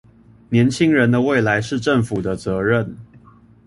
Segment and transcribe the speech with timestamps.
[0.49, 2.97] 年輕人的未來是政府的責任